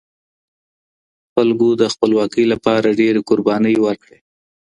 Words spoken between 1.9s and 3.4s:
خپلواکۍ لپاره ډیرې